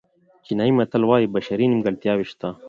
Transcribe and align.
چینایي 0.45 0.73
متل 0.77 1.01
وایي 1.05 1.31
بشري 1.35 1.65
نیمګړتیاوې 1.67 2.25
شته. 2.31 2.47